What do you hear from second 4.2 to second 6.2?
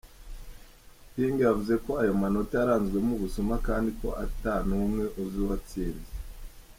"ata n'umwe azi uwatsinze".